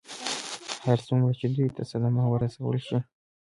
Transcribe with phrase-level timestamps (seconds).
[0.85, 2.97] هر څومره چې دوی ته صدمه ورسول شي.